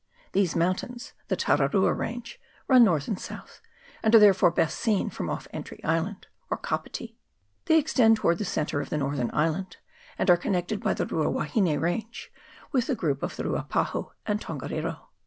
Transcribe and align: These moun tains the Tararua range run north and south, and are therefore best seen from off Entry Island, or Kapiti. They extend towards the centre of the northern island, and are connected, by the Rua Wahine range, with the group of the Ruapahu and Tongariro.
These 0.31 0.55
moun 0.55 0.73
tains 0.73 1.11
the 1.27 1.37
Tararua 1.37 1.93
range 1.95 2.39
run 2.67 2.83
north 2.83 3.07
and 3.07 3.19
south, 3.21 3.61
and 4.01 4.15
are 4.15 4.19
therefore 4.19 4.49
best 4.49 4.79
seen 4.79 5.11
from 5.11 5.29
off 5.29 5.47
Entry 5.53 5.79
Island, 5.83 6.25
or 6.49 6.57
Kapiti. 6.57 7.19
They 7.65 7.77
extend 7.77 8.17
towards 8.17 8.39
the 8.39 8.45
centre 8.45 8.81
of 8.81 8.89
the 8.89 8.97
northern 8.97 9.29
island, 9.31 9.77
and 10.17 10.27
are 10.31 10.37
connected, 10.37 10.81
by 10.81 10.95
the 10.95 11.05
Rua 11.05 11.29
Wahine 11.29 11.79
range, 11.79 12.31
with 12.71 12.87
the 12.87 12.95
group 12.95 13.21
of 13.21 13.35
the 13.35 13.43
Ruapahu 13.43 14.09
and 14.25 14.41
Tongariro. 14.41 15.01